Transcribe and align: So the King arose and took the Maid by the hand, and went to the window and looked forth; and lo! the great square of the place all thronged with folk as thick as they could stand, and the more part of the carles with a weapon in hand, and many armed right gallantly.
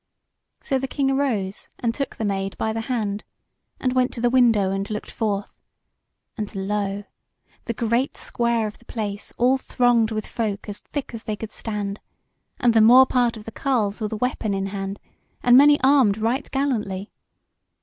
So 0.63 0.79
the 0.79 0.87
King 0.87 1.11
arose 1.11 1.67
and 1.77 1.93
took 1.93 2.15
the 2.15 2.25
Maid 2.25 2.57
by 2.57 2.73
the 2.73 2.81
hand, 2.89 3.23
and 3.79 3.93
went 3.93 4.11
to 4.13 4.19
the 4.19 4.31
window 4.31 4.71
and 4.71 4.89
looked 4.89 5.11
forth; 5.11 5.59
and 6.35 6.55
lo! 6.55 7.03
the 7.65 7.73
great 7.75 8.17
square 8.17 8.65
of 8.65 8.79
the 8.79 8.85
place 8.85 9.31
all 9.37 9.59
thronged 9.59 10.09
with 10.09 10.25
folk 10.25 10.67
as 10.67 10.79
thick 10.79 11.13
as 11.13 11.25
they 11.25 11.35
could 11.35 11.51
stand, 11.51 11.99
and 12.59 12.73
the 12.73 12.81
more 12.81 13.05
part 13.05 13.37
of 13.37 13.43
the 13.45 13.51
carles 13.51 14.01
with 14.01 14.13
a 14.13 14.17
weapon 14.17 14.55
in 14.55 14.65
hand, 14.73 14.99
and 15.43 15.55
many 15.55 15.79
armed 15.83 16.17
right 16.17 16.49
gallantly. 16.49 17.11